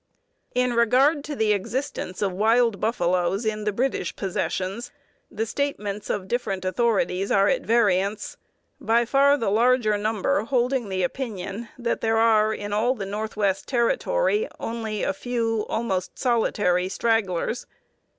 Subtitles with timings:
[0.55, 4.91] In regard to the existence of wild buffaloes in the British Possessions,
[5.29, 8.35] the statements of different authorities are at variance,
[8.79, 13.67] by far the larger number holding the opinion that there are in all the Northwest
[13.67, 17.67] Territory only a few almost solitary stragglers.